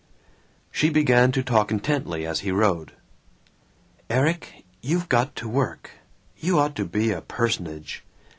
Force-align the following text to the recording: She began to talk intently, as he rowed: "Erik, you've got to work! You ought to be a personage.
She 0.71 0.89
began 0.89 1.31
to 1.31 1.43
talk 1.43 1.69
intently, 1.69 2.25
as 2.25 2.39
he 2.39 2.49
rowed: 2.49 2.93
"Erik, 4.09 4.65
you've 4.81 5.07
got 5.09 5.35
to 5.35 5.47
work! 5.47 5.91
You 6.39 6.57
ought 6.57 6.75
to 6.77 6.85
be 6.85 7.11
a 7.11 7.21
personage. 7.21 8.03